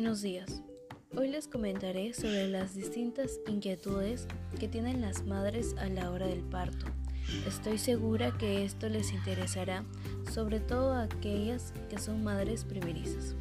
Buenos 0.00 0.22
días. 0.22 0.62
Hoy 1.16 1.26
les 1.26 1.48
comentaré 1.48 2.14
sobre 2.14 2.46
las 2.46 2.76
distintas 2.76 3.40
inquietudes 3.48 4.28
que 4.60 4.68
tienen 4.68 5.00
las 5.00 5.24
madres 5.24 5.74
a 5.76 5.88
la 5.88 6.12
hora 6.12 6.28
del 6.28 6.42
parto. 6.42 6.86
Estoy 7.48 7.78
segura 7.78 8.30
que 8.38 8.64
esto 8.64 8.88
les 8.88 9.12
interesará, 9.12 9.82
sobre 10.32 10.60
todo 10.60 10.92
a 10.92 11.02
aquellas 11.02 11.74
que 11.90 11.98
son 11.98 12.22
madres 12.22 12.64
primerizas. 12.64 13.34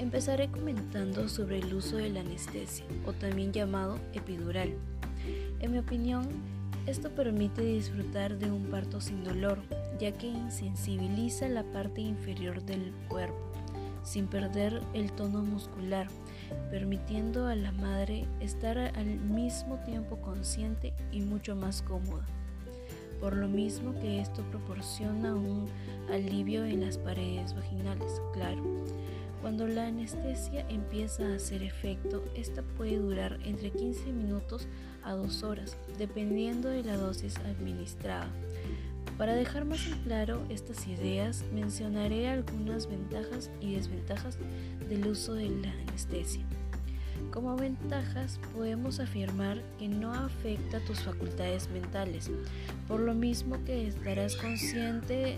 Empezaré 0.00 0.50
comentando 0.50 1.28
sobre 1.28 1.60
el 1.60 1.72
uso 1.72 1.98
de 1.98 2.08
la 2.10 2.18
anestesia, 2.18 2.84
o 3.06 3.12
también 3.12 3.52
llamado 3.52 4.00
epidural. 4.14 4.74
En 5.60 5.70
mi 5.70 5.78
opinión, 5.78 6.26
esto 6.88 7.14
permite 7.14 7.62
disfrutar 7.62 8.40
de 8.40 8.50
un 8.50 8.64
parto 8.64 9.00
sin 9.00 9.22
dolor, 9.22 9.60
ya 10.00 10.10
que 10.10 10.26
insensibiliza 10.26 11.48
la 11.48 11.62
parte 11.62 12.00
inferior 12.00 12.60
del 12.64 12.92
cuerpo 13.08 13.48
sin 14.02 14.26
perder 14.26 14.82
el 14.94 15.12
tono 15.12 15.42
muscular, 15.42 16.08
permitiendo 16.70 17.46
a 17.46 17.54
la 17.54 17.72
madre 17.72 18.26
estar 18.40 18.78
al 18.78 19.06
mismo 19.06 19.76
tiempo 19.84 20.16
consciente 20.16 20.92
y 21.12 21.20
mucho 21.20 21.56
más 21.56 21.82
cómoda. 21.82 22.26
Por 23.20 23.36
lo 23.36 23.48
mismo 23.48 23.92
que 24.00 24.20
esto 24.20 24.42
proporciona 24.50 25.34
un 25.34 25.66
alivio 26.10 26.64
en 26.64 26.84
las 26.84 26.98
paredes 26.98 27.54
vaginales, 27.54 28.22
claro. 28.32 28.62
Cuando 29.40 29.68
la 29.68 29.86
anestesia 29.86 30.66
empieza 30.68 31.24
a 31.26 31.36
hacer 31.36 31.62
efecto, 31.62 32.24
esta 32.34 32.62
puede 32.62 32.96
durar 32.96 33.38
entre 33.44 33.70
15 33.70 34.12
minutos 34.12 34.66
a 35.04 35.12
2 35.12 35.42
horas, 35.44 35.76
dependiendo 35.96 36.68
de 36.68 36.82
la 36.82 36.96
dosis 36.96 37.36
administrada. 37.38 38.28
Para 39.18 39.34
dejar 39.34 39.64
más 39.64 39.84
en 39.88 39.98
claro 40.04 40.40
estas 40.48 40.86
ideas, 40.86 41.44
mencionaré 41.52 42.28
algunas 42.28 42.88
ventajas 42.88 43.50
y 43.60 43.74
desventajas 43.74 44.38
del 44.88 45.08
uso 45.08 45.34
de 45.34 45.48
la 45.48 45.72
anestesia. 45.88 46.44
Como 47.32 47.56
ventajas 47.56 48.38
podemos 48.54 49.00
afirmar 49.00 49.60
que 49.76 49.88
no 49.88 50.14
afecta 50.14 50.78
tus 50.84 51.00
facultades 51.00 51.68
mentales, 51.70 52.30
por 52.86 53.00
lo 53.00 53.12
mismo 53.12 53.62
que 53.64 53.88
estarás 53.88 54.36
consciente 54.36 55.34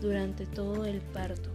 durante 0.00 0.44
todo 0.44 0.84
el 0.84 1.00
parto. 1.00 1.50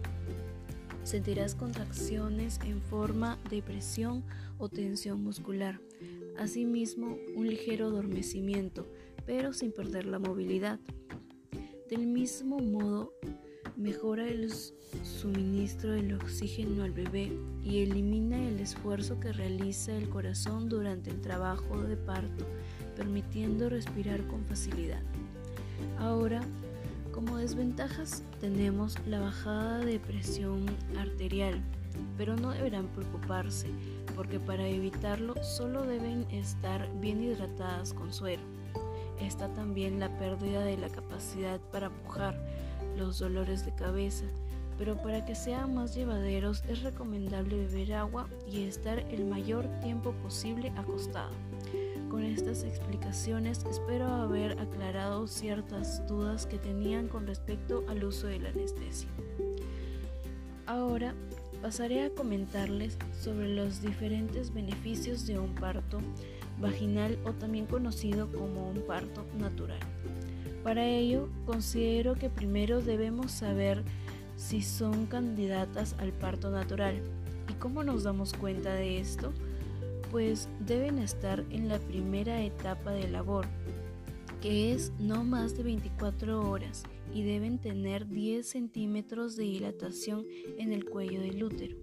Sentirás 1.02 1.54
contracciones 1.54 2.58
en 2.64 2.80
forma 2.80 3.38
de 3.50 3.60
presión 3.60 4.24
o 4.56 4.70
tensión 4.70 5.22
muscular, 5.22 5.78
asimismo 6.38 7.18
un 7.36 7.48
ligero 7.48 7.88
adormecimiento, 7.88 8.88
pero 9.26 9.52
sin 9.52 9.72
perder 9.72 10.06
la 10.06 10.18
movilidad. 10.18 10.80
Del 11.94 12.08
mismo 12.08 12.58
modo, 12.58 13.12
mejora 13.76 14.26
el 14.26 14.50
suministro 15.04 15.92
del 15.92 16.14
oxígeno 16.14 16.82
al 16.82 16.90
bebé 16.90 17.30
y 17.62 17.84
elimina 17.84 18.36
el 18.48 18.58
esfuerzo 18.58 19.20
que 19.20 19.32
realiza 19.32 19.96
el 19.96 20.08
corazón 20.08 20.68
durante 20.68 21.10
el 21.10 21.20
trabajo 21.20 21.80
de 21.84 21.96
parto, 21.96 22.46
permitiendo 22.96 23.68
respirar 23.68 24.26
con 24.26 24.44
facilidad. 24.44 25.02
Ahora, 26.00 26.40
como 27.12 27.36
desventajas 27.36 28.24
tenemos 28.40 28.96
la 29.06 29.20
bajada 29.20 29.78
de 29.78 30.00
presión 30.00 30.66
arterial, 30.98 31.62
pero 32.18 32.34
no 32.34 32.50
deberán 32.50 32.88
preocuparse 32.88 33.68
porque 34.16 34.40
para 34.40 34.66
evitarlo 34.66 35.34
solo 35.44 35.86
deben 35.86 36.28
estar 36.32 36.90
bien 37.00 37.22
hidratadas 37.22 37.94
con 37.94 38.12
suero 38.12 38.53
está 39.20 39.52
también 39.52 40.00
la 40.00 40.16
pérdida 40.18 40.64
de 40.64 40.76
la 40.76 40.88
capacidad 40.88 41.60
para 41.72 41.90
pujar, 41.90 42.38
los 42.96 43.18
dolores 43.18 43.64
de 43.64 43.74
cabeza, 43.74 44.24
pero 44.78 44.96
para 44.96 45.24
que 45.24 45.34
sean 45.34 45.74
más 45.74 45.94
llevaderos 45.94 46.62
es 46.68 46.82
recomendable 46.82 47.56
beber 47.56 47.94
agua 47.94 48.28
y 48.50 48.64
estar 48.64 48.98
el 48.98 49.24
mayor 49.24 49.66
tiempo 49.80 50.12
posible 50.22 50.72
acostado. 50.76 51.32
Con 52.10 52.22
estas 52.22 52.62
explicaciones 52.62 53.64
espero 53.68 54.06
haber 54.06 54.58
aclarado 54.60 55.26
ciertas 55.26 56.06
dudas 56.06 56.46
que 56.46 56.58
tenían 56.58 57.08
con 57.08 57.26
respecto 57.26 57.84
al 57.88 58.04
uso 58.04 58.28
de 58.28 58.38
la 58.38 58.50
anestesia. 58.50 59.08
Ahora 60.66 61.14
pasaré 61.60 62.04
a 62.04 62.10
comentarles 62.10 62.98
sobre 63.20 63.48
los 63.54 63.80
diferentes 63.80 64.52
beneficios 64.52 65.26
de 65.26 65.38
un 65.38 65.54
parto 65.54 65.98
vaginal 66.60 67.18
o 67.24 67.32
también 67.32 67.66
conocido 67.66 68.30
como 68.32 68.68
un 68.68 68.82
parto 68.82 69.24
natural. 69.38 69.80
Para 70.62 70.86
ello, 70.86 71.28
considero 71.46 72.14
que 72.14 72.30
primero 72.30 72.80
debemos 72.80 73.32
saber 73.32 73.84
si 74.36 74.62
son 74.62 75.06
candidatas 75.06 75.94
al 75.98 76.12
parto 76.12 76.50
natural. 76.50 77.02
¿Y 77.50 77.52
cómo 77.54 77.84
nos 77.84 78.04
damos 78.04 78.32
cuenta 78.32 78.72
de 78.72 78.98
esto? 78.98 79.32
Pues 80.10 80.48
deben 80.60 80.98
estar 80.98 81.44
en 81.50 81.68
la 81.68 81.78
primera 81.78 82.42
etapa 82.42 82.92
de 82.92 83.08
labor, 83.08 83.46
que 84.40 84.72
es 84.72 84.92
no 84.98 85.24
más 85.24 85.56
de 85.56 85.64
24 85.64 86.48
horas, 86.48 86.84
y 87.12 87.22
deben 87.22 87.58
tener 87.58 88.08
10 88.08 88.46
centímetros 88.46 89.36
de 89.36 89.44
dilatación 89.44 90.24
en 90.58 90.72
el 90.72 90.84
cuello 90.84 91.20
del 91.20 91.44
útero 91.44 91.76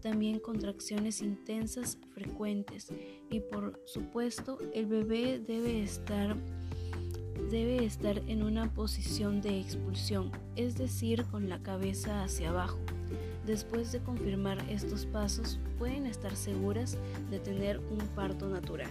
también 0.00 0.38
contracciones 0.38 1.22
intensas 1.22 1.98
frecuentes 2.14 2.88
y 3.30 3.40
por 3.40 3.80
supuesto 3.86 4.58
el 4.72 4.86
bebé 4.86 5.38
debe 5.38 5.82
estar 5.82 6.36
debe 7.50 7.84
estar 7.84 8.18
en 8.26 8.42
una 8.42 8.72
posición 8.74 9.40
de 9.40 9.58
expulsión, 9.58 10.30
es 10.56 10.76
decir, 10.76 11.24
con 11.24 11.48
la 11.48 11.62
cabeza 11.62 12.22
hacia 12.22 12.50
abajo. 12.50 12.78
Después 13.46 13.90
de 13.90 14.00
confirmar 14.00 14.58
estos 14.68 15.06
pasos, 15.06 15.58
pueden 15.78 16.04
estar 16.04 16.36
seguras 16.36 16.98
de 17.30 17.38
tener 17.38 17.78
un 17.78 17.98
parto 18.14 18.48
natural. 18.48 18.90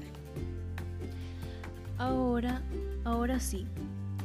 Ahora, 1.99 2.63
ahora 3.03 3.39
sí, 3.39 3.67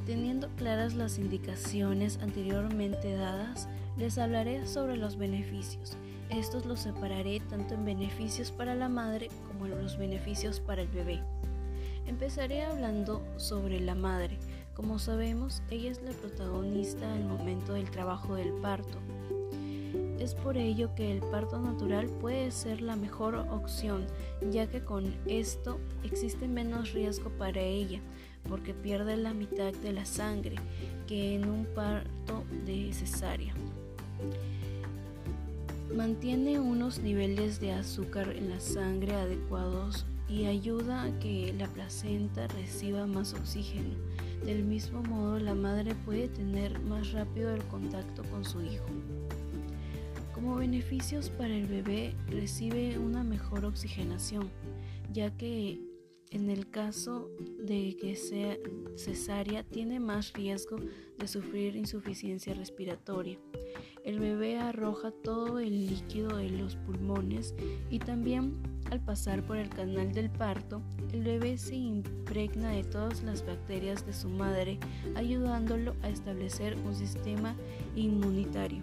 teniendo 0.06 0.48
claras 0.56 0.94
las 0.94 1.18
indicaciones 1.18 2.18
anteriormente 2.22 3.12
dadas, 3.12 3.68
les 3.98 4.16
hablaré 4.16 4.66
sobre 4.66 4.96
los 4.96 5.16
beneficios 5.16 5.98
estos 6.38 6.64
los 6.64 6.80
separaré 6.80 7.40
tanto 7.40 7.74
en 7.74 7.84
beneficios 7.84 8.50
para 8.50 8.74
la 8.74 8.88
madre 8.88 9.28
como 9.46 9.66
en 9.66 9.82
los 9.82 9.98
beneficios 9.98 10.60
para 10.60 10.82
el 10.82 10.88
bebé. 10.88 11.22
Empezaré 12.06 12.64
hablando 12.64 13.22
sobre 13.36 13.80
la 13.80 13.94
madre. 13.94 14.38
Como 14.74 14.98
sabemos, 14.98 15.62
ella 15.70 15.90
es 15.90 16.02
la 16.02 16.12
protagonista 16.12 17.12
al 17.12 17.24
momento 17.24 17.74
del 17.74 17.90
trabajo 17.90 18.34
del 18.34 18.52
parto. 18.54 18.98
Es 20.18 20.34
por 20.34 20.56
ello 20.56 20.94
que 20.94 21.12
el 21.12 21.18
parto 21.18 21.58
natural 21.58 22.06
puede 22.06 22.50
ser 22.50 22.80
la 22.80 22.96
mejor 22.96 23.34
opción, 23.34 24.06
ya 24.50 24.68
que 24.68 24.82
con 24.82 25.14
esto 25.26 25.78
existe 26.02 26.48
menos 26.48 26.92
riesgo 26.92 27.30
para 27.30 27.60
ella, 27.60 28.00
porque 28.48 28.72
pierde 28.72 29.16
la 29.16 29.34
mitad 29.34 29.72
de 29.72 29.92
la 29.92 30.06
sangre 30.06 30.56
que 31.06 31.34
en 31.34 31.48
un 31.48 31.66
parto 31.66 32.44
de 32.64 32.92
cesárea. 32.92 33.52
Mantiene 35.96 36.58
unos 36.58 37.00
niveles 37.00 37.60
de 37.60 37.72
azúcar 37.72 38.34
en 38.34 38.48
la 38.48 38.60
sangre 38.60 39.12
adecuados 39.12 40.06
y 40.26 40.46
ayuda 40.46 41.02
a 41.02 41.18
que 41.18 41.54
la 41.58 41.68
placenta 41.68 42.46
reciba 42.48 43.06
más 43.06 43.34
oxígeno. 43.34 43.94
Del 44.42 44.64
mismo 44.64 45.02
modo, 45.02 45.38
la 45.38 45.54
madre 45.54 45.94
puede 45.94 46.28
tener 46.28 46.80
más 46.80 47.12
rápido 47.12 47.54
el 47.54 47.62
contacto 47.64 48.22
con 48.24 48.42
su 48.42 48.62
hijo. 48.62 48.86
Como 50.34 50.56
beneficios 50.56 51.28
para 51.28 51.54
el 51.54 51.66
bebé, 51.66 52.14
recibe 52.28 52.98
una 52.98 53.22
mejor 53.22 53.66
oxigenación, 53.66 54.48
ya 55.12 55.36
que 55.36 55.78
en 56.30 56.48
el 56.48 56.70
caso 56.70 57.28
de 57.58 57.98
que 58.00 58.16
sea 58.16 58.56
cesárea 58.96 59.62
tiene 59.62 60.00
más 60.00 60.32
riesgo 60.32 60.78
de 61.18 61.28
sufrir 61.28 61.76
insuficiencia 61.76 62.54
respiratoria. 62.54 63.38
El 64.04 64.18
bebé 64.18 64.58
arroja 64.58 65.12
todo 65.12 65.60
el 65.60 65.86
líquido 65.86 66.36
de 66.36 66.50
los 66.50 66.74
pulmones 66.74 67.54
y 67.88 68.00
también 68.00 68.56
al 68.90 69.00
pasar 69.00 69.42
por 69.42 69.56
el 69.56 69.68
canal 69.68 70.12
del 70.12 70.28
parto, 70.28 70.82
el 71.12 71.22
bebé 71.22 71.56
se 71.56 71.76
impregna 71.76 72.70
de 72.70 72.84
todas 72.84 73.22
las 73.22 73.46
bacterias 73.46 74.04
de 74.04 74.12
su 74.12 74.28
madre, 74.28 74.78
ayudándolo 75.14 75.94
a 76.02 76.08
establecer 76.08 76.76
un 76.84 76.94
sistema 76.94 77.54
inmunitario. 77.94 78.82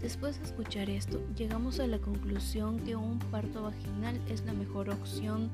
Después 0.00 0.38
de 0.38 0.46
escuchar 0.46 0.88
esto, 0.88 1.20
llegamos 1.36 1.78
a 1.78 1.86
la 1.86 1.98
conclusión 1.98 2.78
que 2.80 2.96
un 2.96 3.18
parto 3.18 3.64
vaginal 3.64 4.18
es 4.30 4.44
la 4.46 4.54
mejor 4.54 4.88
opción 4.88 5.50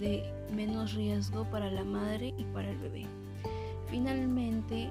de 0.00 0.24
menos 0.52 0.94
riesgo 0.94 1.44
para 1.50 1.70
la 1.70 1.84
madre 1.84 2.34
y 2.36 2.44
para 2.46 2.70
el 2.70 2.78
bebé. 2.78 3.06
Finalmente, 3.88 4.90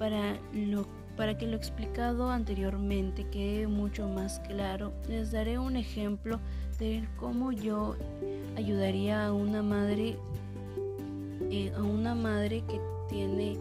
para, 0.00 1.36
que 1.36 1.46
lo 1.46 1.56
explicado 1.56 2.30
anteriormente 2.30 3.26
quede 3.30 3.66
mucho 3.66 4.08
más 4.08 4.40
claro, 4.40 4.94
les 5.06 5.30
daré 5.30 5.58
un 5.58 5.76
ejemplo 5.76 6.40
de 6.78 7.06
cómo 7.18 7.52
yo 7.52 7.96
ayudaría 8.56 9.26
a 9.26 9.34
una 9.34 9.62
madre 9.62 10.16
eh, 11.50 11.70
a 11.76 11.82
una 11.82 12.14
madre 12.14 12.62
que 12.66 12.80
tiene 13.10 13.58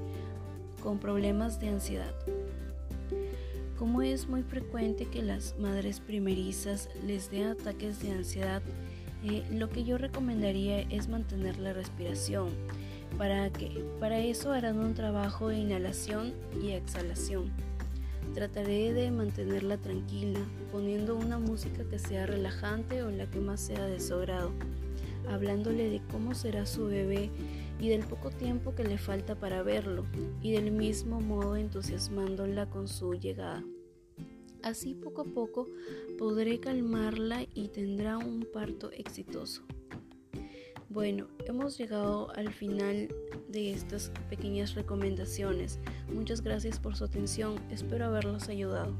con 0.81 0.97
problemas 0.99 1.59
de 1.59 1.67
ansiedad. 1.67 2.15
Como 3.77 4.01
es 4.01 4.29
muy 4.29 4.43
frecuente 4.43 5.05
que 5.05 5.21
las 5.21 5.55
madres 5.59 5.99
primerizas 5.99 6.87
les 7.05 7.29
den 7.29 7.47
ataques 7.47 8.01
de 8.01 8.11
ansiedad, 8.11 8.61
eh, 9.25 9.43
lo 9.51 9.69
que 9.69 9.83
yo 9.83 9.97
recomendaría 9.97 10.81
es 10.81 11.09
mantener 11.09 11.57
la 11.57 11.73
respiración. 11.73 12.49
Para, 13.19 13.51
que, 13.51 13.83
para 13.99 14.17
eso 14.21 14.53
harán 14.53 14.79
un 14.79 14.93
trabajo 14.93 15.49
de 15.49 15.57
inhalación 15.57 16.33
y 16.63 16.69
exhalación. 16.69 17.51
Trataré 18.33 18.93
de 18.93 19.11
mantenerla 19.11 19.75
tranquila, 19.77 20.39
poniendo 20.71 21.17
una 21.17 21.37
música 21.37 21.83
que 21.83 21.99
sea 21.99 22.25
relajante 22.25 23.03
o 23.03 23.11
la 23.11 23.29
que 23.29 23.41
más 23.41 23.59
sea 23.59 23.87
de 23.87 23.99
su 23.99 24.13
agrado, 24.13 24.53
hablándole 25.27 25.89
de 25.89 26.01
cómo 26.09 26.33
será 26.33 26.65
su 26.65 26.85
bebé 26.85 27.29
y 27.77 27.89
del 27.89 28.05
poco 28.05 28.29
tiempo 28.29 28.73
que 28.73 28.85
le 28.85 28.97
falta 28.97 29.35
para 29.35 29.63
verlo, 29.63 30.05
y 30.41 30.53
del 30.53 30.71
mismo 30.71 31.19
modo 31.19 31.57
entusiasmándola 31.57 32.69
con 32.69 32.87
su 32.87 33.15
llegada. 33.15 33.65
Así 34.63 34.93
poco 34.93 35.23
a 35.23 35.25
poco 35.25 35.67
podré 36.17 36.61
calmarla 36.61 37.45
y 37.53 37.67
tendrá 37.67 38.17
un 38.17 38.47
parto 38.53 38.91
exitoso. 38.93 39.63
Bueno, 40.89 41.27
hemos 41.45 41.77
llegado 41.77 42.31
al 42.35 42.51
final 42.51 43.13
de 43.47 43.71
estas 43.71 44.11
pequeñas 44.27 44.73
recomendaciones. 44.73 45.79
Muchas 46.11 46.41
gracias 46.41 46.79
por 46.79 46.95
su 46.95 47.03
atención, 47.03 47.59
espero 47.69 48.05
haberlos 48.05 48.49
ayudado. 48.49 48.95